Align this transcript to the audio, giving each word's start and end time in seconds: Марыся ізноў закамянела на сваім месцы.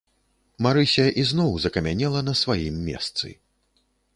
Марыся 0.65 1.05
ізноў 1.25 1.51
закамянела 1.65 2.19
на 2.31 2.35
сваім 2.41 2.75
месцы. 2.89 3.27